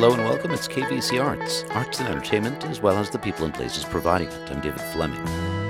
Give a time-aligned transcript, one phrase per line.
[0.00, 0.52] Hello and welcome.
[0.52, 4.48] It's KVC Arts, arts and entertainment, as well as the people and places providing it.
[4.48, 5.18] I'm David Fleming.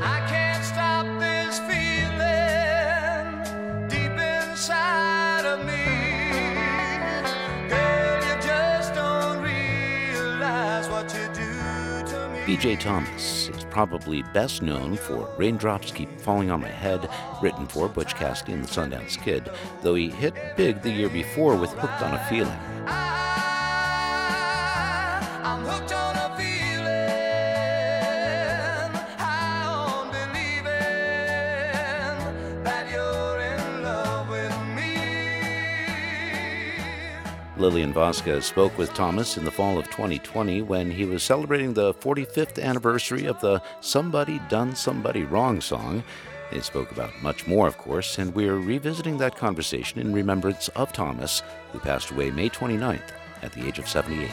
[0.02, 2.28] I can't stop this feeling
[3.88, 5.72] deep inside of me.
[7.70, 12.40] Girl, you just don't realize what you do to me.
[12.54, 17.08] BJ Thomas is probably best known for Raindrops Keep Falling on My Head,
[17.40, 19.48] written for Butch Cassidy and the Sundance Kid,
[19.80, 22.60] though he hit big the year before with Hooked on a Feeling.
[37.58, 41.92] Lillian Vasquez spoke with Thomas in the fall of 2020 when he was celebrating the
[41.94, 46.04] 45th anniversary of the Somebody Done Somebody Wrong song.
[46.52, 50.92] They spoke about much more, of course, and we're revisiting that conversation in remembrance of
[50.92, 53.10] Thomas, who passed away May 29th
[53.42, 54.30] at the age of 78.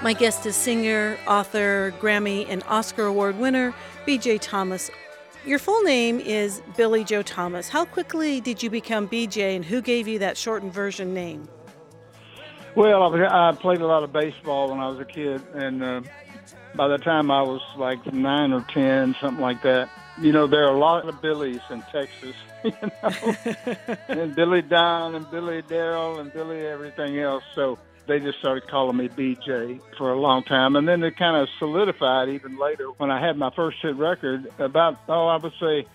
[0.00, 3.74] My guest is singer, author, Grammy, and Oscar Award winner
[4.06, 4.92] BJ Thomas.
[5.44, 7.68] Your full name is Billy Joe Thomas.
[7.68, 11.48] How quickly did you become BJ, and who gave you that shortened version name?
[12.76, 15.82] Well, I, was- I played a lot of baseball when I was a kid, and
[15.82, 16.00] uh,
[16.76, 20.64] by the time I was like nine or ten, something like that, you know, there
[20.66, 23.34] are a lot of Billies in Texas, you know,
[24.08, 27.42] and Billy Don and Billy Darrell and Billy everything else.
[27.54, 27.78] So
[28.12, 31.48] they just started calling me BJ for a long time, and then it kind of
[31.58, 34.52] solidified even later when I had my first hit record.
[34.58, 35.86] About oh, I would say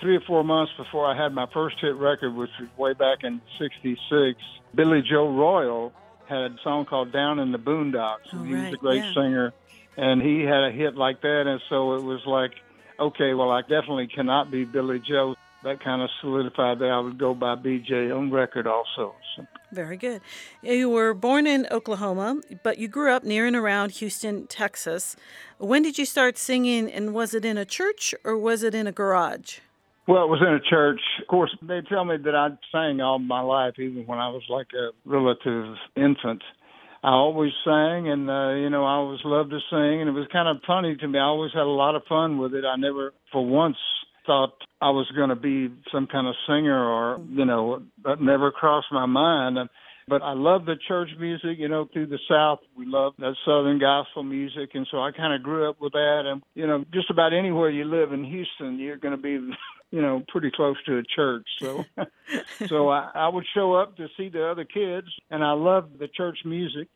[0.00, 3.24] three or four months before I had my first hit record, which was way back
[3.24, 4.38] in '66,
[4.72, 5.92] Billy Joe Royal
[6.28, 9.14] had a song called "Down in the Boondocks." Oh, he was a great yeah.
[9.14, 9.52] singer,
[9.96, 12.52] and he had a hit like that, and so it was like,
[13.00, 15.34] okay, well, I definitely cannot be Billy Joe.
[15.64, 19.16] That kind of solidified that I would go by BJ on record also.
[19.34, 19.46] So.
[19.74, 20.20] Very good.
[20.62, 25.16] You were born in Oklahoma, but you grew up near and around Houston, Texas.
[25.58, 28.86] When did you start singing, and was it in a church or was it in
[28.86, 29.58] a garage?
[30.06, 31.00] Well, it was in a church.
[31.20, 34.44] Of course, they tell me that I sang all my life, even when I was
[34.48, 36.44] like a relative infant.
[37.02, 40.28] I always sang, and uh, you know, I always loved to sing, and it was
[40.30, 41.18] kind of funny to me.
[41.18, 42.64] I always had a lot of fun with it.
[42.64, 43.76] I never, for once,
[44.26, 48.50] thought I was going to be some kind of singer, or you know, that never
[48.50, 49.58] crossed my mind.
[50.06, 52.58] But I love the church music, you know, through the South.
[52.76, 54.70] We love that Southern gospel music.
[54.74, 56.22] And so I kind of grew up with that.
[56.26, 59.30] And, you know, just about anywhere you live in Houston, you're going to be,
[59.90, 61.46] you know, pretty close to a church.
[61.58, 61.84] So,
[62.66, 66.08] so I, I would show up to see the other kids and I loved the
[66.08, 66.88] church music.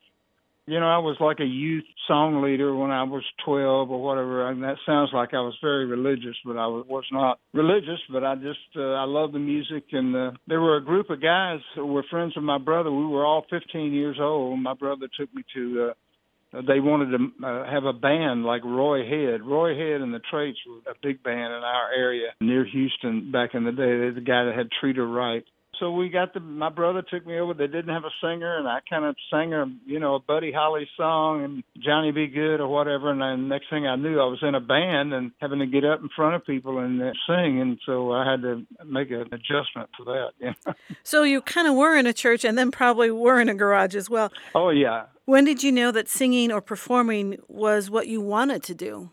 [0.69, 4.47] You know, I was like a youth song leader when I was 12 or whatever.
[4.47, 7.99] And that sounds like I was very religious, but I was not religious.
[8.11, 9.85] But I just, uh, I love the music.
[9.93, 12.91] And uh, there were a group of guys who were friends of my brother.
[12.91, 14.59] We were all 15 years old.
[14.59, 19.09] My brother took me to, uh, they wanted to uh, have a band like Roy
[19.09, 19.41] Head.
[19.41, 23.55] Roy Head and the Traits were a big band in our area near Houston back
[23.55, 23.97] in the day.
[23.97, 25.45] They're the guy that had Treat Her Right.
[25.79, 26.39] So we got the.
[26.39, 27.53] My brother took me over.
[27.53, 30.51] They didn't have a singer, and I kind of sang a, you know, a Buddy
[30.51, 32.27] Holly song and Johnny B.
[32.27, 33.11] Goode or whatever.
[33.11, 35.85] And then next thing I knew, I was in a band and having to get
[35.85, 37.61] up in front of people and uh, sing.
[37.61, 40.29] And so I had to make an adjustment for that.
[40.39, 40.73] You know?
[41.03, 43.95] So you kind of were in a church and then probably were in a garage
[43.95, 44.31] as well.
[44.53, 45.05] Oh yeah.
[45.25, 49.11] When did you know that singing or performing was what you wanted to do?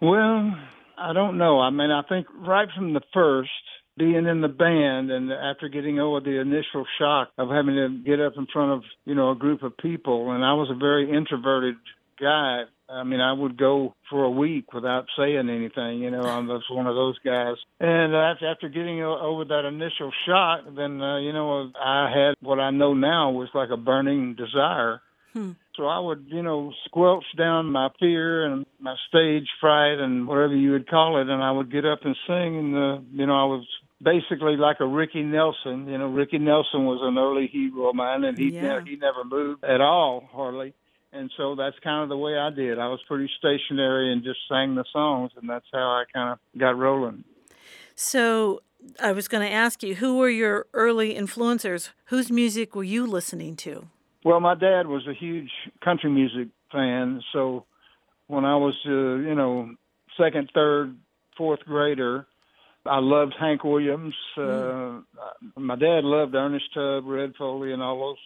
[0.00, 0.54] Well,
[0.98, 1.60] I don't know.
[1.60, 3.50] I mean, I think right from the first,
[3.96, 8.20] being in the band and after getting over the initial shock of having to get
[8.20, 11.10] up in front of, you know, a group of people, and I was a very
[11.10, 11.76] introverted
[12.18, 12.62] guy.
[12.88, 16.62] I mean, I would go for a week without saying anything, you know, I was
[16.70, 17.56] one of those guys.
[17.80, 22.60] And after, after getting over that initial shock, then, uh, you know, I had what
[22.60, 25.00] I know now was like a burning desire
[25.76, 30.54] so I would, you know, squelch down my fear and my stage fright and whatever
[30.54, 32.58] you would call it, and I would get up and sing.
[32.58, 33.66] And uh, you know, I was
[34.02, 35.88] basically like a Ricky Nelson.
[35.88, 38.62] You know, Ricky Nelson was an early hero of mine, and he Yeah.
[38.62, 40.74] never, he never moved at all, hardly.
[41.14, 42.78] And so that's kind of the way I did.
[42.78, 46.58] I was pretty stationary and just sang the songs, and that's how I kind of
[46.58, 47.24] got rolling.
[47.94, 48.62] So
[48.98, 51.90] I was going to ask you, who were your early influencers?
[52.06, 53.88] Whose music were you listening to?
[54.24, 55.50] Well, my dad was a huge
[55.82, 57.64] country music fan, so
[58.28, 59.70] when I was, uh, you know,
[60.16, 60.96] second, third,
[61.36, 62.26] fourth grader,
[62.86, 64.14] I loved Hank Williams.
[64.36, 65.00] Uh,
[65.56, 68.16] my dad loved Ernest Tubb, Red Foley, and all those,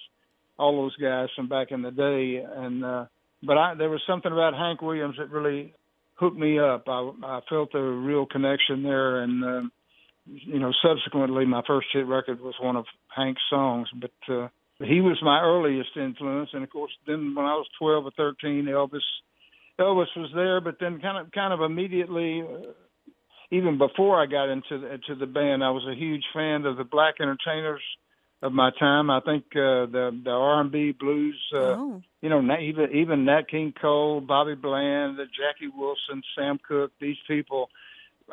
[0.59, 2.45] all those guys from back in the day.
[2.45, 3.07] And uh,
[3.43, 5.75] but I, there was something about Hank Williams that really
[6.15, 6.85] hooked me up.
[6.89, 9.73] I, I felt a real connection there, and um,
[10.27, 12.85] you know, subsequently, my first hit record was one of
[13.15, 14.35] Hank's songs, but.
[14.35, 14.49] uh
[14.85, 18.67] he was my earliest influence, and of course, then when I was 12 or 13,
[18.67, 19.01] Elvis
[19.79, 22.43] Elvis was there, but then kind of kind of immediately.
[22.43, 22.73] Uh,
[23.53, 26.77] even before I got into the, to the band, I was a huge fan of
[26.77, 27.81] the black entertainers
[28.43, 29.11] of my time.
[29.11, 32.03] I think uh, the the R and B blues, uh, oh.
[32.21, 37.69] you know, even even Nat King Cole, Bobby Bland, Jackie Wilson, Sam Cooke, these people.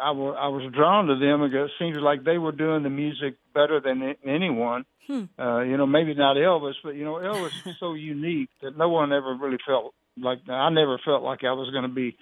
[0.02, 2.90] I was I was drawn to them because it seems like they were doing the
[2.90, 4.86] music better than anyone.
[5.08, 5.24] Hmm.
[5.38, 8.90] Uh, you know, maybe not Elvis, but you know, Elvis is so unique that no
[8.90, 12.16] one ever really felt like I never felt like I was going to be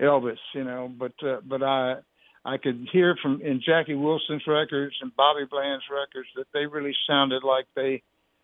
[0.00, 0.38] Elvis.
[0.54, 1.96] You know, but uh, but I
[2.44, 6.94] I could hear from in Jackie Wilson's records and Bobby Bland's records that they really
[7.08, 8.02] sounded like they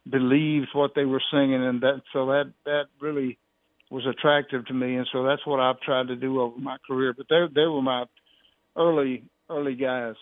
[0.09, 3.39] believed what they were singing, and that so that that really
[3.91, 7.13] was attractive to me, and so that's what I've tried to do over my career.
[7.17, 8.05] But they they were my
[8.77, 10.15] early early guys.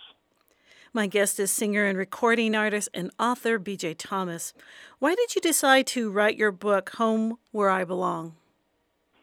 [0.98, 4.52] My guest is singer and recording artist and author BJ Thomas.
[4.98, 8.34] Why did you decide to write your book, Home Where I Belong?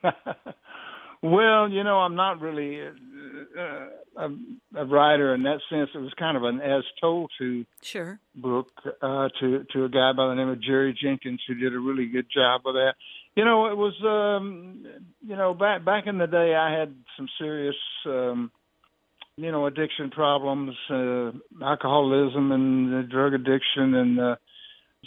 [1.21, 4.29] well, you know, I'm not really uh, a,
[4.77, 5.89] a writer in that sense.
[5.93, 8.69] It was kind of an as told to sure book
[9.01, 12.05] uh, to to a guy by the name of Jerry Jenkins who did a really
[12.05, 12.93] good job of that.
[13.35, 14.85] You know, it was um,
[15.27, 17.75] you know back back in the day I had some serious
[18.05, 18.49] um,
[19.37, 21.31] you know addiction problems, uh,
[21.63, 24.35] alcoholism and uh, drug addiction, and uh,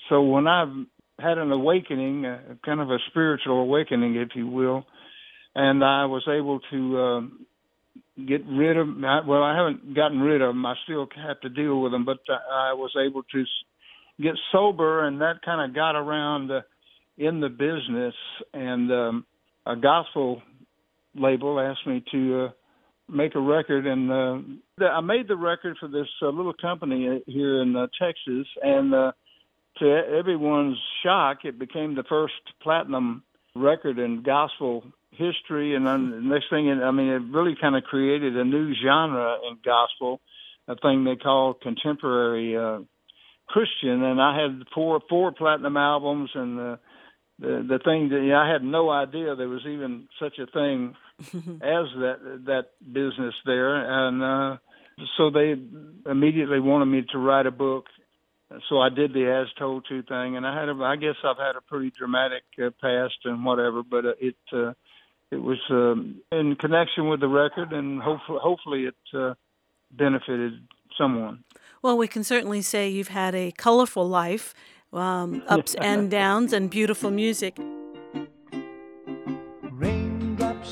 [0.09, 0.73] so when I've
[1.19, 4.85] had an awakening, uh, kind of a spiritual awakening, if you will,
[5.55, 6.99] and I was able to.
[6.99, 7.21] Uh,
[8.27, 8.89] get rid of.
[9.27, 10.67] Well, I haven't gotten rid of them.
[10.67, 13.45] I still have to deal with them, but I was able to
[14.21, 16.63] get sober, and that kind of got around uh,
[17.17, 18.15] in the business.
[18.53, 19.27] And um,
[19.67, 20.43] a gospel
[21.15, 22.49] label asked me to uh,
[23.09, 27.63] make a record, and uh, I made the record for this uh, little company here
[27.63, 29.13] in uh, Texas, and uh,
[29.79, 33.23] to everyone's shock, it became the first platinum
[33.55, 37.85] record in gospel history, and then the next thing, I mean, it really kind of
[37.85, 40.21] created a new genre in gospel,
[40.69, 42.81] a thing they call contemporary uh,
[43.49, 44.03] Christian.
[44.03, 46.79] And I had four four platinum albums, and the
[47.41, 50.95] the, the thing that yeah, I had no idea there was even such a thing
[51.35, 54.57] as that that business there, and uh,
[55.17, 55.55] so they
[56.11, 57.87] immediately wanted me to write a book
[58.69, 61.37] so I did the as told to thing, and I had a, I guess I've
[61.37, 64.73] had a pretty dramatic uh, past and whatever, but uh, it uh,
[65.31, 69.35] it was um, in connection with the record, and hopefully, hopefully it uh,
[69.91, 70.55] benefited
[70.97, 71.45] someone.
[71.83, 74.55] Well, we can certainly say you've had a colorful life,
[74.95, 77.59] um, ups and downs, and beautiful music.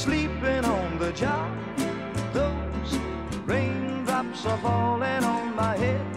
[0.00, 1.52] Sleeping on the job,
[2.32, 2.98] those
[3.44, 6.09] raindrops are falling on my head,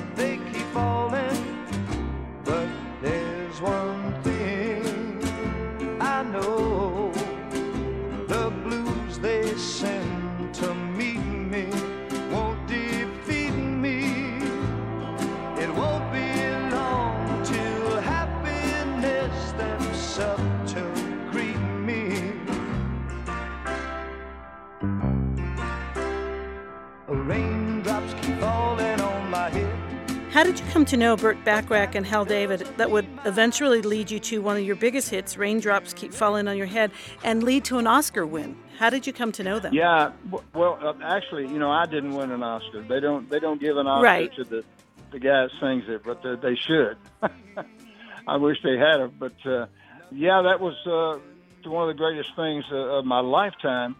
[30.43, 34.11] How did you come to know Burt Bacharach and Hal David that would eventually lead
[34.11, 36.91] you to one of your biggest hits, Raindrops Keep Falling on Your Head,
[37.23, 38.57] and lead to an Oscar win?
[38.77, 39.73] How did you come to know them?
[39.73, 40.11] Yeah,
[40.53, 42.81] well, uh, actually, you know, I didn't win an Oscar.
[42.81, 43.29] They don't.
[43.29, 44.35] They don't give an Oscar Right.
[44.35, 44.65] to the
[45.11, 46.97] the guy that sings it, but uh, they should.
[48.27, 49.67] I wish they had it, but uh,
[50.11, 53.95] yeah, that was uh, one of the greatest things uh, of my lifetime,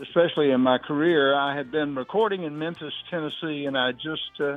[0.00, 1.34] especially in my career.
[1.34, 4.56] I had been recording in Memphis, Tennessee, and I just uh,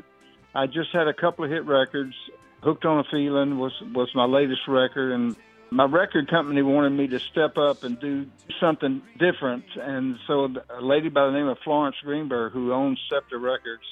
[0.56, 2.16] I just had a couple of hit records.
[2.64, 5.36] Hooked on a Feeling was was my latest record, and
[5.70, 8.26] my record company wanted me to step up and do
[8.60, 9.66] something different.
[9.76, 13.84] And so a lady by the name of Florence Greenberg, who owns Scepter Records,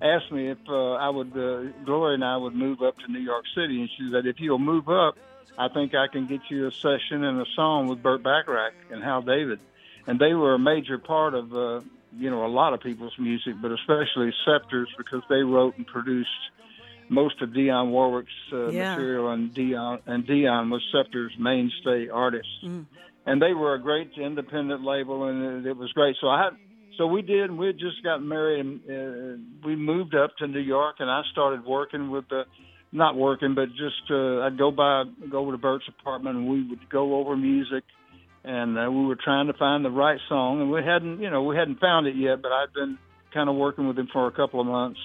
[0.00, 3.18] asked me if uh, I would, uh, Gloria and I would move up to New
[3.18, 3.80] York City.
[3.80, 5.18] And she said, if you'll move up,
[5.58, 9.02] I think I can get you a session and a song with Burt Bacharach and
[9.02, 9.58] Hal David.
[10.06, 11.80] And they were a major part of, uh,
[12.16, 16.28] you know, a lot of people's music, but especially Scepter's because they wrote and produced
[17.08, 18.90] most of Dionne Warwick's uh, Yeah.
[18.90, 22.86] material, and Dionne and Dionne was Scepter's mainstay artist, Mm.
[23.26, 26.16] and they were a great independent label, and it, it was great.
[26.20, 26.52] So I had,
[26.96, 30.46] so we did, and we had just got married, and uh, we moved up to
[30.46, 32.44] New York, and I started working with the,
[32.92, 36.62] not working, but just uh, I'd go by, go over to Burt's apartment, and we
[36.68, 37.84] would go over music,
[38.48, 41.42] and uh, we were trying to find the right song, and we hadn't, you know,
[41.42, 42.96] we hadn't found it yet, but I'd been
[43.34, 44.98] kind of working with him for a couple of months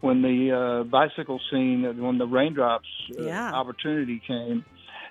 [0.00, 0.38] when the
[0.80, 3.52] uh, bicycle scene, when the raindrops uh, Yeah.
[3.52, 4.64] opportunity came,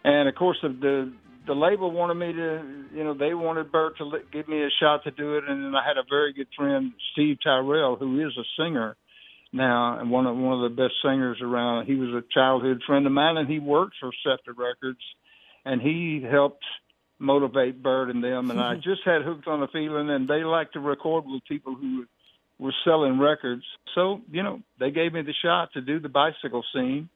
[0.03, 1.13] and of course the, the
[1.45, 2.49] the label wanted me to,
[2.93, 5.63] you know, they wanted Burt to li- give me a shot to do it, and
[5.63, 8.97] then I had a very good friend, Steve Tyrell, who is a singer
[9.53, 11.85] now and one of one of the best singers around.
[11.85, 14.99] He was a childhood friend of mine, and he worked for Scepter Records,
[15.63, 16.65] and he helped
[17.19, 18.51] motivate Burt and them.
[18.51, 21.75] And I just had hooked on a feeling, and they like to record with people
[21.75, 22.05] who
[22.59, 23.63] were selling records.
[23.95, 27.09] So you know, they gave me the shot to do the bicycle scene.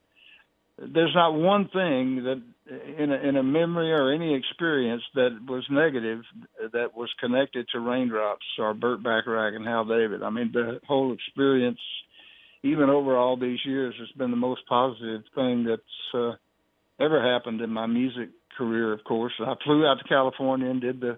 [0.77, 2.41] There's not one thing that
[2.97, 6.21] in a, in a memory or any experience that was negative
[6.73, 10.23] that was connected to Raindrops or Burt Bacharach and Hal David.
[10.23, 11.79] I mean, the whole experience,
[12.63, 16.31] even over all these years, has been the most positive thing that's uh,
[17.01, 18.93] ever happened in my music career.
[18.93, 21.17] Of course, I flew out to California and did the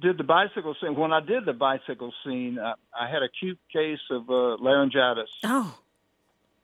[0.00, 0.96] did the bicycle scene.
[0.96, 5.30] When I did the bicycle scene, I, I had a acute case of uh, laryngitis
[5.44, 5.78] Oh,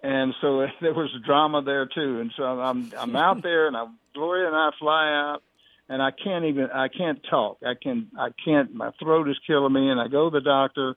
[0.03, 2.21] and so there was drama there too.
[2.21, 5.43] And so I'm I'm out there, and I, Gloria and I fly out,
[5.89, 7.59] and I can't even I can't talk.
[7.65, 8.75] I can I can't.
[8.75, 10.97] My throat is killing me, and I go to the doctor.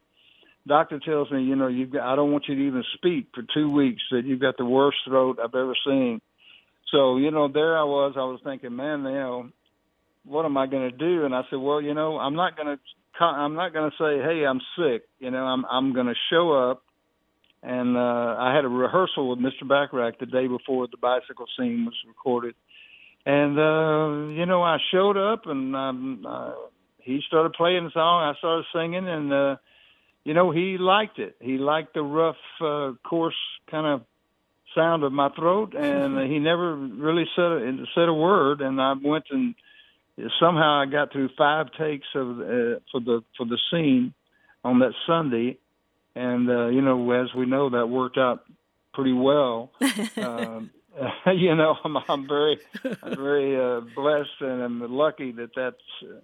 [0.66, 3.44] Doctor tells me, you know, you've got, I don't want you to even speak for
[3.54, 4.02] two weeks.
[4.12, 6.22] That you've got the worst throat I've ever seen.
[6.92, 8.14] So you know, there I was.
[8.16, 9.50] I was thinking, man, you know,
[10.26, 11.26] what am I going to do?
[11.26, 14.24] And I said, well, you know, I'm not going to I'm not going to say,
[14.24, 15.04] hey, I'm sick.
[15.20, 16.84] You know, I'm I'm going to show up
[17.64, 19.68] and uh, I had a rehearsal with Mr.
[19.68, 22.56] Bacharach the day before the bicycle scene was recorded.
[23.26, 26.52] And uh, you know, I showed up, and um, uh,
[27.00, 28.22] he started playing the song.
[28.22, 29.56] I started singing, and uh,
[30.26, 31.38] you know, he liked it.
[31.40, 33.34] He liked the rough, uh, coarse
[33.72, 34.02] kind of
[34.76, 38.62] sound of my throat, and he never really said a, said a word.
[38.62, 39.56] And I went and
[40.40, 44.14] somehow I got through five takes of uh, for the for the scene
[44.64, 45.58] on that Sunday
[46.16, 48.44] and uh, you know, as we know, that worked out
[48.94, 49.72] pretty well.
[50.18, 50.70] um,
[51.34, 52.60] you know, I'm, I'm very,
[53.02, 56.20] I'm very uh, blessed and I'm lucky that that's uh,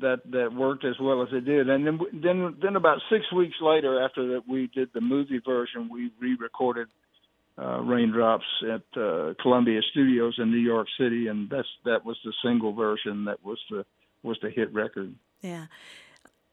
[0.00, 1.68] that that worked as well as it did.
[1.68, 5.88] And then then then about six weeks later, after that we did the movie version,
[5.92, 6.88] we re-recorded
[7.56, 12.32] uh, Raindrops at uh, Columbia Studios in New York City, and that's that was the
[12.44, 13.84] single version that was the
[14.22, 15.14] was the hit record.
[15.40, 15.66] yeah.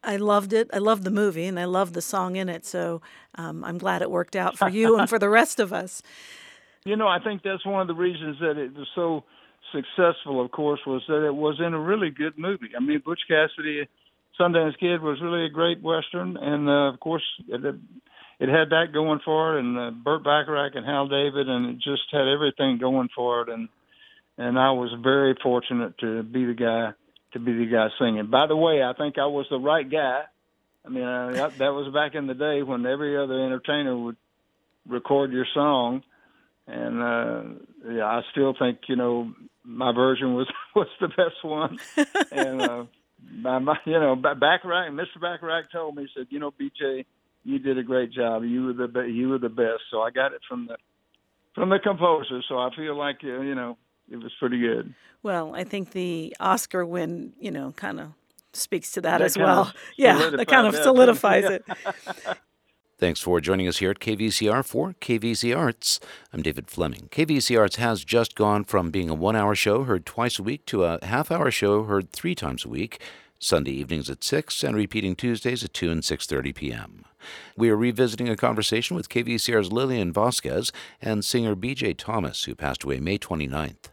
[0.04, 0.68] I loved it.
[0.72, 2.66] I loved the movie and I loved the song in it.
[2.66, 3.00] So
[3.36, 6.02] um, I'm glad it worked out for you and for the rest of us.
[6.84, 9.22] You know, I think that's one of the reasons that it was so
[9.70, 10.44] successful.
[10.44, 12.70] Of course, was that it was in a really good movie.
[12.76, 13.88] I mean, Butch Cassidy,
[14.38, 17.76] Sundance Kid was really a great western, and uh, of course, it,
[18.42, 21.74] it had that going for it, and uh, Burt Bacharach and Hal David, and it
[21.76, 23.48] just had everything going for it.
[23.48, 23.68] And
[24.36, 26.90] and I was very fortunate to be the guy
[27.34, 28.26] to be the guy singing.
[28.26, 30.22] By the way, I think I was the right guy.
[30.84, 34.16] I mean, uh, that, was back in the day when every other entertainer would
[34.88, 36.02] record your song,
[36.66, 37.42] and uh,
[37.92, 39.32] yeah, I still think you know
[39.62, 41.78] my version was was the best one.
[42.32, 42.84] and uh,
[43.36, 45.20] my, my, you know, Ba- Bacharach, Mr.
[45.20, 47.04] Bacharach told me, he said, you know, BJ,
[47.44, 48.44] you did a great job.
[48.44, 49.82] You were the be- you were the best.
[49.90, 50.76] So I got it from the
[51.54, 52.42] from the composer.
[52.48, 53.76] So I feel like uh, you know
[54.10, 54.94] it was pretty good.
[55.22, 58.08] Well, I think the Oscar win, you know, kind of
[58.52, 59.72] speaks to that, That as well.
[59.96, 61.64] Yeah, that kind of solidifies it.
[62.98, 65.98] Thanks for joining us here at KVCR for KVC Arts.
[66.32, 67.08] I'm David Fleming.
[67.10, 70.66] KVC Arts has just gone from being a one hour show heard twice a week
[70.66, 73.00] to a half hour show heard three times a week.
[73.42, 77.04] Sunday evenings at 6 and repeating Tuesdays at 2 and 6:30 p.m.
[77.56, 80.70] We are revisiting a conversation with KVCR's Lillian Vasquez
[81.00, 83.90] and singer BJ Thomas who passed away May 29th.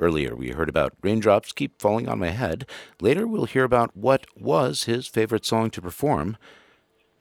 [0.00, 2.66] Earlier we heard about Raindrops Keep Falling on My Head.
[3.00, 6.36] Later we'll hear about what was his favorite song to perform.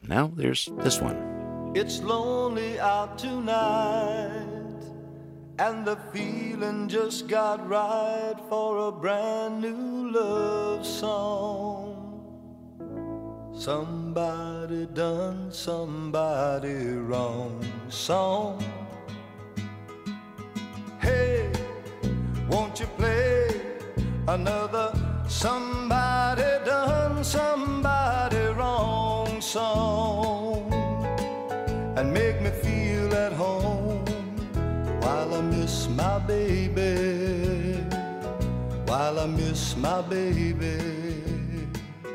[0.01, 1.71] Now there's this one.
[1.75, 4.56] It's lonely out tonight,
[5.59, 11.93] and the feeling just got right for a brand new love song.
[13.53, 16.75] Somebody done somebody
[17.09, 18.63] wrong song.
[20.99, 21.51] Hey,
[22.49, 23.61] won't you play
[24.27, 24.93] another
[25.27, 30.71] somebody done somebody wrong song
[31.97, 32.51] and make me
[36.27, 37.81] baby,
[38.85, 40.77] while I miss my baby.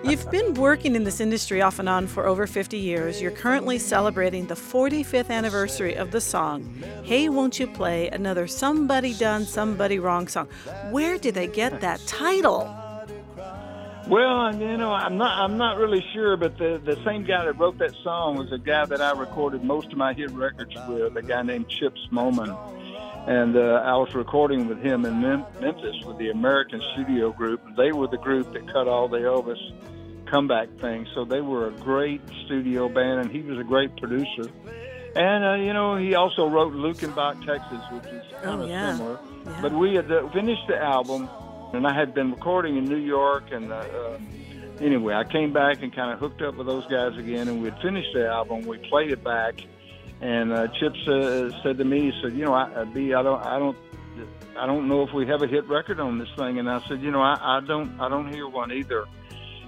[0.05, 3.23] You've been working in this industry off and on for over 50 years.
[3.23, 9.15] You're currently celebrating the 45th anniversary of the song, Hey Won't You Play Another Somebody
[9.15, 10.49] Done Somebody Wrong song.
[10.91, 12.75] Where did they get that title?
[14.09, 17.57] Well, you know, I'm not I'm not really sure, but the the same guy that
[17.57, 21.17] wrote that song was a guy that I recorded most of my hit records with,
[21.17, 22.59] a guy named Chips Moman.
[23.27, 27.61] And uh, I was recording with him in Mem- Memphis with the American Studio Group.
[27.77, 29.59] They were the group that cut all the Elvis
[30.27, 31.07] comeback thing.
[31.15, 34.51] So they were a great studio band, and he was a great producer.
[35.15, 38.97] And uh, you know, he also wrote Luckenbach, Texas, which is kind Oh, of yeah.
[38.97, 39.19] similar.
[39.45, 39.59] Yeah.
[39.63, 41.29] But we had uh, finished the album,
[41.75, 43.45] and I had been recording in New York.
[43.53, 44.19] And uh, uh,
[44.81, 47.69] anyway, I came back and kind of hooked up with those guys again, and we
[47.71, 48.63] had finished the album.
[48.67, 49.61] We played it back,
[50.23, 53.23] and uh, Chip uh, said to me, he said, "You know, I, uh, B, I
[53.23, 53.77] don't, I don't."
[54.55, 57.01] I don't know if we have a hit record on this thing, and I said,
[57.01, 59.07] you know, I, I don't, I don't hear one either.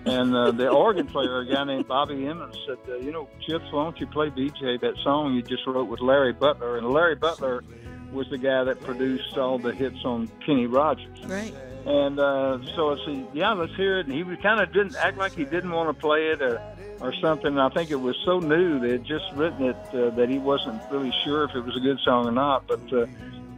[0.05, 3.65] And uh, the organ player, a guy named Bobby Emmons, said, uh, you know, Chips,
[3.71, 6.77] why don't you play BJ that song you just wrote with Larry Butler?
[6.77, 7.65] And Larry Butler
[8.13, 11.25] was the guy that produced all the hits on Kenny Rogers.
[11.25, 11.55] Right.
[11.87, 14.07] And uh, so I said, yeah, let's hear it.
[14.07, 16.63] And he was kind of didn't act like he didn't want to play it or,
[17.01, 17.59] or something.
[17.59, 20.81] I think it was so new they had just written it uh, that he wasn't
[20.91, 22.67] really sure if it was a good song or not.
[22.67, 23.07] But uh,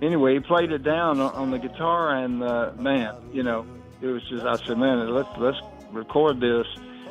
[0.02, 3.66] anyway, he played it down on, the guitar, and uh, man, you know,
[4.00, 4.44] it was just.
[4.44, 5.58] I said, man, let's let's
[5.90, 6.66] record this.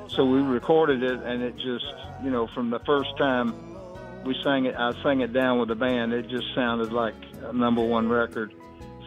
[0.07, 3.55] So we recorded it, and it just, you know, from the first time
[4.23, 6.13] we sang it, I sang it down with the band.
[6.13, 8.53] It just sounded like a number one record.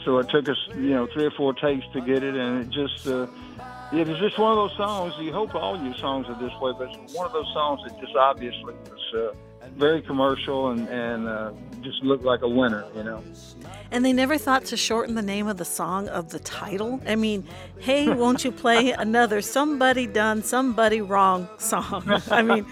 [0.05, 2.71] So it took us, you know, three or four takes to get it, and it
[2.71, 3.07] just.
[3.07, 3.27] Uh,
[3.93, 5.15] it was just one of those songs.
[5.19, 7.99] You hope all your songs are this way, but it's one of those songs that
[8.01, 13.03] just obviously was uh, very commercial and and uh, just looked like a winner, you
[13.05, 13.23] know.
[13.91, 17.01] And they never thought to shorten the name of the song of the title.
[17.07, 17.47] I mean,
[17.79, 22.05] hey, won't you play another somebody done, somebody wrong song?
[22.31, 22.67] I mean,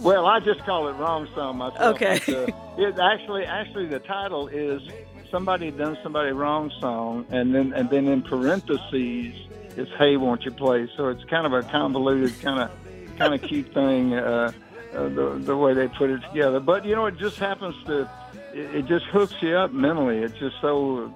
[0.00, 1.96] Well, I just call it wrong song myself.
[1.96, 2.20] Okay.
[2.26, 4.82] But, uh, it actually, actually, the title is
[5.30, 9.34] somebody done somebody wrong song, and then and then in parentheses
[9.76, 10.88] it's Hey, won't you play?
[10.96, 14.14] So it's kind of a convoluted, kind of kind of cute thing.
[14.14, 14.52] Uh,
[14.94, 18.08] uh, the the way they put it together, but you know, it just happens to.
[18.52, 20.18] It it just hooks you up mentally.
[20.18, 21.12] It's just so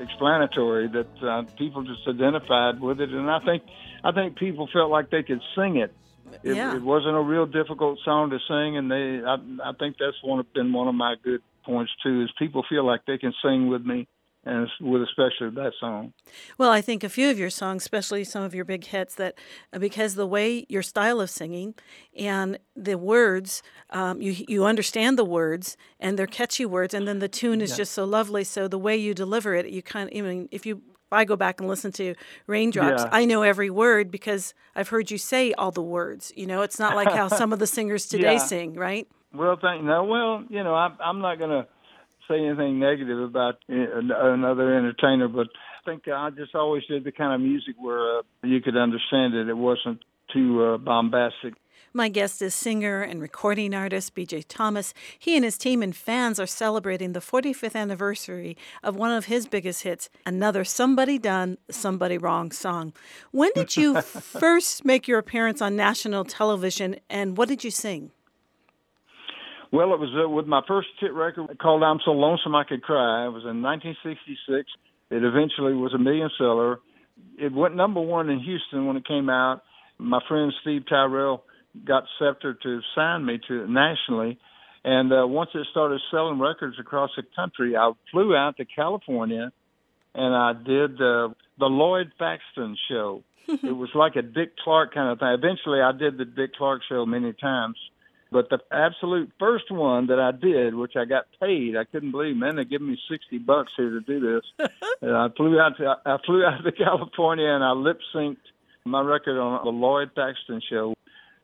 [0.00, 3.62] explanatory that uh, people just identified with it, and I think,
[4.02, 5.94] I think people felt like they could sing it
[6.42, 6.76] it, Yeah.
[6.76, 10.40] it wasn't a real difficult song to sing, and they I, I think that's one
[10.40, 12.22] of, been one of my good points too.
[12.22, 14.06] Is people feel like they can sing with me,
[14.44, 16.12] and with especially that song.
[16.56, 19.34] well, I think a few of your songs, especially some of your big hits, that
[19.72, 21.74] uh, because the way your style of singing
[22.16, 27.18] and the words, um, you you understand the words and they're catchy words, and then
[27.18, 28.44] the tune is just so lovely.
[28.44, 30.76] So the way you deliver it, you kind of, I mean, if you
[31.06, 32.14] if I go back and listen to
[32.46, 33.08] Raindrops, Yeah.
[33.10, 36.32] I know every word because I've heard you say all the words.
[36.36, 38.38] You know, it's not like how some of the singers today Yeah.
[38.38, 39.08] sing, right?
[39.34, 40.04] Well, thank no.
[40.04, 41.66] Well, you know, I, I'm not going to
[42.30, 47.34] say anything negative about another entertainer, but I think I just always did the kind
[47.34, 49.48] of music where uh, you could understand it.
[49.48, 51.54] It wasn't too uh, bombastic.
[51.92, 54.94] My guest is singer and recording artist BJ Thomas.
[55.18, 59.48] He and his team and fans are celebrating the 45th anniversary of one of his
[59.48, 62.92] biggest hits, another Somebody Done, Somebody Wrong song.
[63.32, 68.12] When did you first make your appearance on national television and what did you sing?
[69.72, 72.82] Well, it was uh, with my first hit record called "I'm So Lonesome I Could
[72.82, 74.70] Cry." It was in 1966.
[75.10, 76.80] It eventually was a million seller.
[77.38, 79.62] It went number one in Houston when it came out.
[79.98, 81.44] My friend Steve Tyrell
[81.84, 84.38] got Scepter to sign me to nationally,
[84.84, 89.52] and uh, once it started selling records across the country, I flew out to California,
[90.14, 91.28] and I did uh,
[91.58, 93.22] the Lloyd Thaxton show.
[93.48, 95.28] it was like a Dick Clark kind of thing.
[95.28, 97.76] Eventually, I did the Dick Clark show many times.
[98.32, 102.36] But the absolute first one that I did, which I got paid, I couldn't believe,
[102.36, 104.68] man, they give me sixty bucks here to do this.
[105.02, 108.36] and I flew out to I flew out to California and I lip synced
[108.84, 110.94] my record on the Lloyd Thaxton show.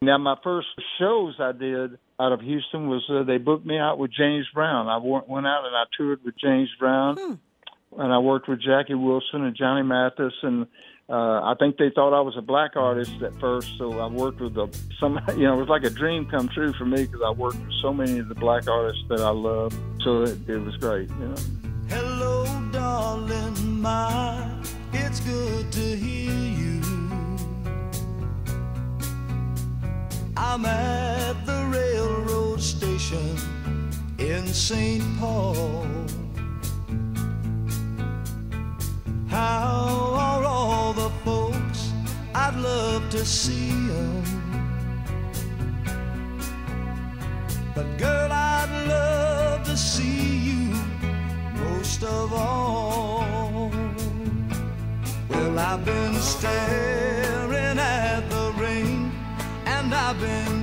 [0.01, 0.69] Now my first
[0.99, 4.87] shows I did out of Houston was uh, they booked me out with James Brown.
[4.87, 7.41] I went went out and I toured with James Brown,
[7.99, 10.67] and I worked with Jackie Wilson and Johnny Mathis and
[11.09, 14.41] uh, I think they thought I was a black artist at first, so I worked
[14.41, 14.57] with
[14.99, 15.21] some.
[15.37, 17.73] You know, it was like a dream come true for me because I worked with
[17.81, 19.73] so many of the black artists that I love.
[20.03, 21.09] So it, it was great.
[21.11, 21.35] You know.
[21.89, 24.51] Hello, darling, my,
[24.93, 26.83] it's good to hear you.
[30.37, 33.37] I'm at the railroad station
[34.19, 35.05] in St.
[35.19, 35.87] Paul.
[39.37, 41.93] How are all the folks?
[42.35, 44.25] I'd love to see them.
[47.75, 50.75] But girl, I'd love to see you
[51.67, 53.71] most of all.
[55.29, 59.13] Well, I've been staring at the rain
[59.67, 60.56] and I've been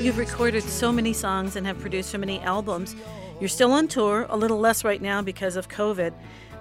[0.00, 2.94] You've recorded so many songs and have produced so many albums.
[3.40, 6.12] You're still on tour, a little less right now because of COVID.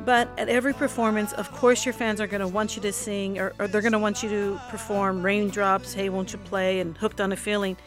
[0.03, 3.37] But at every performance, of course, your fans are going to want you to sing,
[3.37, 6.97] or, or they're going to want you to perform Raindrops, Hey, Won't You Play, and
[6.97, 7.77] Hooked on a Feeling.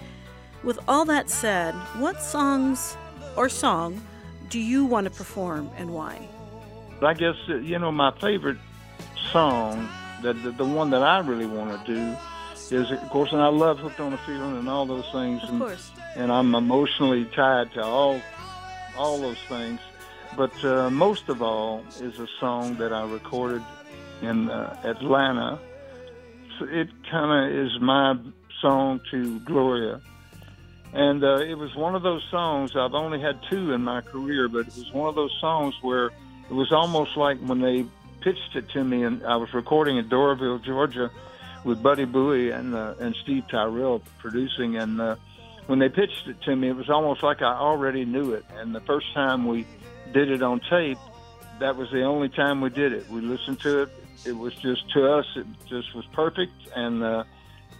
[0.62, 2.96] With all that said, what songs
[3.36, 4.00] or song
[4.50, 6.28] do you want to perform and why?
[7.02, 8.58] I guess uh, you know my favorite
[9.32, 9.88] song,
[10.22, 12.16] that the, the one that I really want to do,
[12.72, 15.50] is of course, and I love "Hooked on a Feeling" and all those things, Of
[15.50, 15.90] and, course.
[16.16, 18.20] and I'm emotionally tied to all
[18.96, 19.80] all those things.
[20.36, 23.62] But uh, most of all is a song that I recorded
[24.22, 25.58] in uh, Atlanta.
[26.58, 28.16] So it kind of is my
[28.60, 30.00] song to Gloria.
[30.92, 34.48] And uh, it was one of those songs, I've only had two in my career,
[34.48, 37.86] but it was one of those songs where it was almost like when they
[38.20, 41.10] pitched it to me, and I was recording in Doraville, Georgia,
[41.64, 44.76] with Buddy Buie and uh, and Steve Tyrell producing.
[44.76, 45.16] And uh,
[45.66, 48.44] when they pitched it to me, it was almost like I already knew it.
[48.56, 49.66] And the first time we
[50.12, 50.98] did it on tape,
[51.60, 53.08] that was the only time we did it.
[53.10, 53.90] We listened to it.
[54.26, 57.24] It was just to us, it just was perfect, and uh,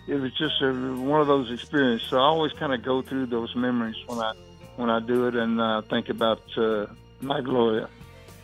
[0.08, 2.08] it was just a, one of those experiences.
[2.08, 4.32] So I always kind of go through those memories when I
[4.76, 6.86] when I do it and uh, think about uh,
[7.20, 7.88] my Gloria.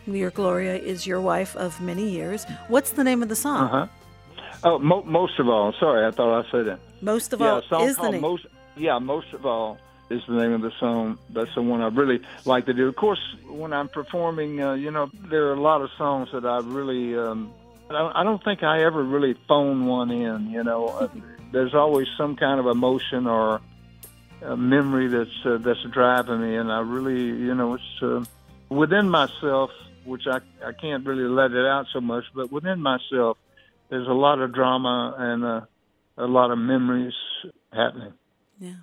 [0.06, 2.44] Your Gloria is your wife of many years.
[2.68, 3.62] What's the name of the song?
[3.62, 3.86] Uh huh.
[4.64, 5.72] Oh, mo- most of all.
[5.78, 6.78] Sorry, I thought I said it.
[7.00, 8.20] Most of yeah, all is the name.
[8.20, 8.46] most.
[8.76, 9.78] Yeah, most of all
[10.10, 11.18] is the name of the song.
[11.30, 12.88] That's the one I really like to do.
[12.88, 16.44] Of course, when I'm performing, uh, you know, there are a lot of songs that
[16.46, 17.16] I really.
[17.16, 17.52] Um,
[17.88, 20.50] I don't- I don't think I ever really phone one in.
[20.50, 21.08] You know, Uh,
[21.52, 23.60] there's always some kind of emotion or
[24.42, 28.24] a memory that's uh, that's driving me, and I really, you know, it's uh,
[28.68, 29.70] within myself,
[30.04, 33.38] which I I can't really let it out so much, but within myself,
[33.88, 35.60] there's a lot of drama and uh,
[36.18, 37.14] a lot of memories
[37.72, 38.12] happening.
[38.58, 38.76] Yeah.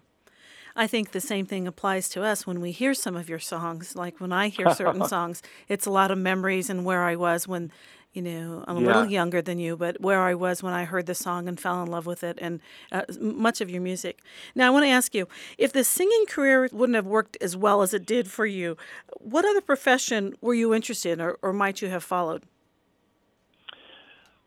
[0.76, 3.96] I think the same thing applies to us when we hear some of your songs.
[3.96, 7.48] Like when I hear certain songs, it's a lot of memories and where I was
[7.48, 7.72] when,
[8.14, 11.06] you know, I'm a little younger than you, but where I was when I heard
[11.06, 12.60] the song and fell in love with it and
[12.92, 14.20] uh, much of your music.
[14.56, 15.28] Now, I want to ask you
[15.60, 18.76] if the singing career wouldn't have worked as well as it did for you,
[19.20, 22.44] what other profession were you interested in or, or might you have followed?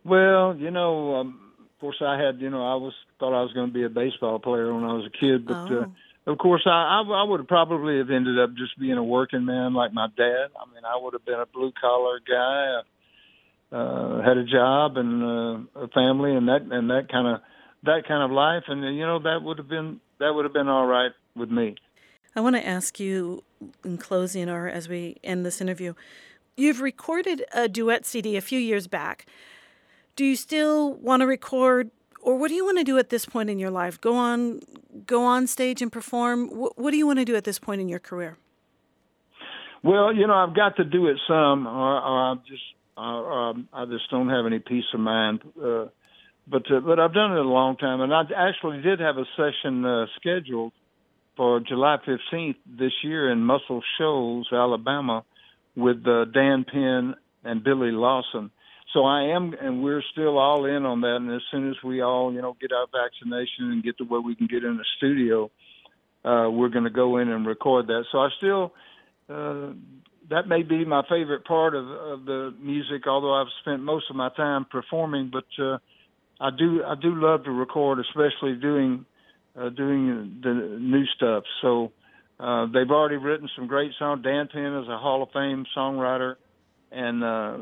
[0.07, 3.53] Well, you know, um, of course, I had, you know, I was thought I was
[3.53, 6.33] going to be a baseball player when I was a kid, but uh, Oh.
[6.33, 9.45] of course, I, I I would have probably have ended up just being a working
[9.45, 10.49] man like my dad.
[10.55, 12.83] I mean, I would have been a blue collar guy,
[13.73, 17.40] uh, had a job and uh, a family, and that and that kind of
[17.83, 20.55] that kind of life, and uh, you know, that would have been that would have
[20.55, 21.75] been all right with me.
[22.37, 23.42] I want to ask you
[23.85, 25.95] in closing or as we end this interview,
[26.57, 29.27] you've recorded a duet CD a few years back.
[30.16, 31.90] Do you still want to record
[32.26, 34.00] or what do you want to do at this point in your life?
[34.00, 34.61] Go on
[35.07, 36.48] go on stage and perform?
[36.48, 38.37] What, what do you want to do at this point in your career?
[39.85, 42.62] Well, you know, I've got to do it some, or, or I'm just,
[42.96, 45.40] or, um, I just don't have any peace of mind.
[45.57, 45.87] Uh,
[46.48, 49.24] but uh, but I've done it a long time, and I actually did have a
[49.37, 50.72] session uh, scheduled
[51.37, 55.24] for July 15th this year in Muscle Shoals, Alabama,
[55.76, 58.50] with uh, Dan Penn and Billy Lawson.
[58.92, 61.16] So I am, and we're still all in on that.
[61.16, 64.20] And as soon as we all, you know, get our vaccination and get to where
[64.20, 65.51] we can get in the studio,
[66.25, 68.05] uh, we're going to go in and record that.
[68.12, 68.72] So I still,
[69.29, 69.72] uh,
[70.31, 74.16] that may be my favorite part of, of the music, although I've spent most of
[74.16, 75.31] my time performing.
[75.33, 75.79] But uh,
[76.40, 79.05] I do, I do love to record, especially doing,
[79.59, 81.42] uh, doing the new stuff.
[81.61, 81.92] So
[82.38, 84.22] uh, they've already written some great songs.
[84.22, 86.37] Dan Penn is a Hall of Fame songwriter
[86.92, 87.59] and uh,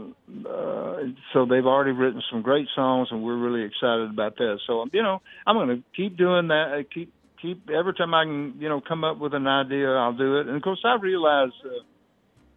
[0.49, 0.97] uh,
[1.33, 4.59] so they've already written some great songs, and we're really excited about that.
[4.67, 6.79] So you know, I'm going to keep doing that.
[6.79, 10.17] uh, Keep keep every time I can, you know, come up with an idea, I'll
[10.17, 10.47] do it.
[10.47, 11.51] And of course, I realize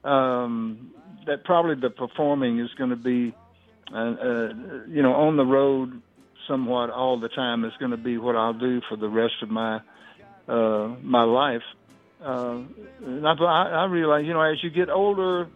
[0.03, 0.91] uh, um,
[1.25, 3.33] that probably the performing is going to be,
[3.93, 4.53] uh, uh,
[4.87, 6.01] you know, on the road
[6.47, 9.49] somewhat all the time is going to be what I'll do for the rest of
[9.49, 9.81] my
[10.47, 11.63] uh, my life.
[12.23, 12.61] Uh,
[13.05, 15.47] and I, I realize, you know, as you get older,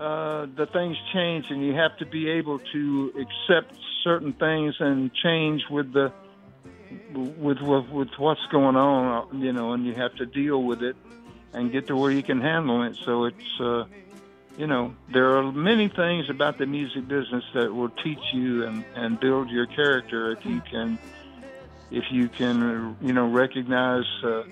[0.00, 5.12] uh, the things change, and you have to be able to accept certain things and
[5.14, 6.12] change with the
[7.14, 10.96] with with, with what's going on, you know, and you have to deal with it.
[11.52, 12.96] and get to where you can handle it.
[13.04, 13.84] So it's, uh,
[14.56, 18.84] you know, there are many things about the music business that will teach you and,
[18.94, 20.98] and build your character if you can,
[21.90, 24.44] if you can, you know, recognize uh,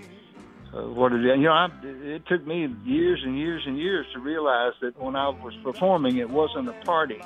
[0.75, 1.39] uh, what it is.
[1.39, 5.17] You know, I, it took me years and years and years to realize that when
[5.17, 7.21] I was performing, it wasn't a party.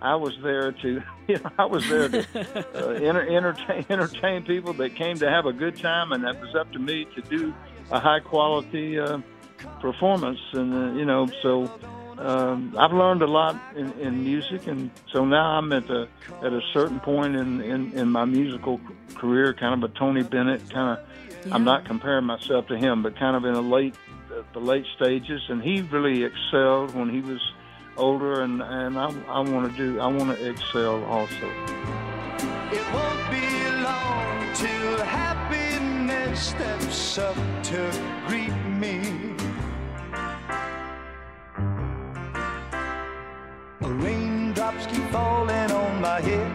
[0.00, 2.26] I was there to, you know, I was there to
[2.74, 6.54] uh, enter, entertain, entertain people that came to have a good time, and that was
[6.54, 7.54] up to me to do
[7.90, 9.18] a high quality uh,
[9.80, 10.40] performance.
[10.52, 11.70] And uh, you know, so
[12.18, 16.08] um, I've learned a lot in, in music, and so now I'm at a
[16.42, 18.80] at a certain point in, in, in my musical
[19.14, 21.06] career, kind of a Tony Bennett kind of.
[21.46, 21.54] Yeah.
[21.54, 23.94] I'm not comparing myself to him, but kind of in a late
[24.52, 27.40] the late stages, and he really excelled when he was
[27.96, 31.46] older, and and I, I want to do I want to excel also.
[32.70, 39.34] It won't be long till happiness steps up to greet me.
[43.88, 46.52] The raindrops keep falling on my head,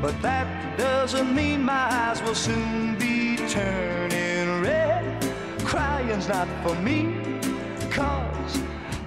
[0.00, 5.04] but that doesn't mean my eyes will soon be turning red.
[5.64, 7.20] Crying's not for me,
[7.90, 8.58] cause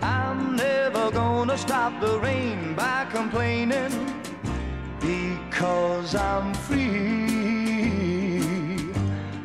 [0.03, 3.91] I'm never gonna stop the rain by complaining
[4.99, 7.25] because I'm free.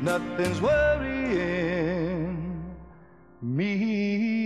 [0.03, 2.37] Nothing's worrying
[3.41, 4.46] me.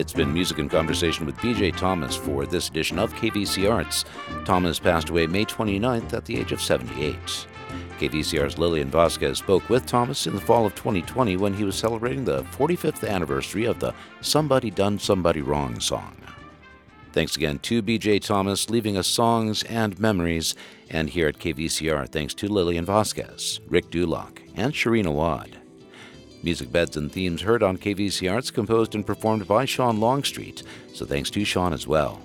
[0.00, 4.06] It's been Music and Conversation with BJ Thomas for this edition of KVC Arts.
[4.46, 7.14] Thomas passed away May 29th at the age of 78.
[7.98, 12.24] KVCR's Lillian Vasquez spoke with Thomas in the fall of 2020 when he was celebrating
[12.24, 16.16] the 45th anniversary of the Somebody Done Somebody Wrong song.
[17.12, 20.54] Thanks again to BJ Thomas, leaving us songs and memories.
[20.88, 25.59] And here at KVCR, thanks to Lillian Vasquez, Rick Dulock, and Sharina Wad.
[26.42, 30.62] Music beds and themes heard on KVC Arts composed and performed by Sean Longstreet,
[30.94, 32.22] so thanks to Sean as well.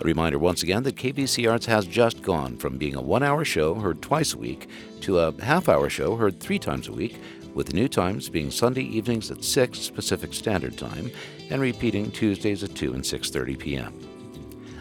[0.00, 3.44] A reminder once again that KVC Arts has just gone from being a one hour
[3.44, 4.68] show heard twice a week
[5.02, 7.20] to a half hour show heard three times a week,
[7.54, 11.10] with the new times being Sunday evenings at 6 Pacific Standard Time
[11.50, 13.92] and repeating Tuesdays at 2 and 6:30 p.m.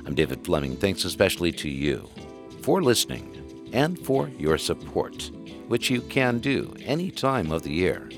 [0.06, 0.78] I'm David Fleming.
[0.78, 2.10] Thanks especially to you
[2.62, 5.30] for listening and for your support,
[5.68, 8.10] which you can do any time of the year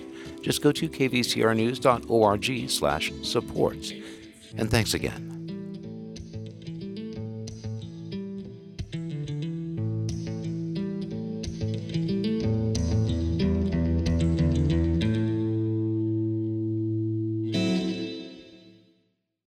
[0.44, 3.94] just go to kvcrnews.org slash support.
[4.58, 5.33] And thanks again.